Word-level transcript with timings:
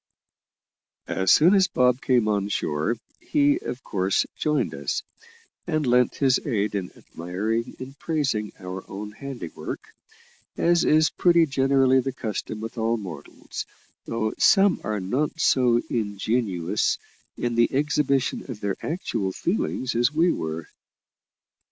As 1.05 1.31
soon 1.31 1.53
as 1.53 1.67
Bob 1.67 2.01
came 2.01 2.27
on 2.27 2.49
shore, 2.49 2.95
he, 3.19 3.59
of 3.59 3.83
course, 3.83 4.25
joined 4.35 4.73
us, 4.73 5.03
and 5.67 5.85
lent 5.85 6.15
his 6.15 6.39
aid 6.43 6.73
in 6.73 6.91
admiring 6.93 7.75
and 7.77 7.95
praising 7.99 8.51
our 8.57 8.83
own 8.89 9.11
handiwork, 9.11 9.79
as 10.57 10.83
is 10.85 11.11
pretty 11.11 11.45
generally 11.45 11.99
the 12.01 12.11
custom 12.13 12.61
with 12.61 12.79
all 12.79 12.97
mortals, 12.97 13.67
though 14.07 14.33
some 14.39 14.81
are 14.83 14.99
not 14.99 15.39
so 15.39 15.79
ingenuous 15.91 16.97
in 17.37 17.53
the 17.53 17.71
exhibition 17.71 18.43
of 18.49 18.59
their 18.59 18.77
actual 18.83 19.31
feelings 19.31 19.93
as 19.93 20.11
we 20.11 20.31
were. 20.31 20.65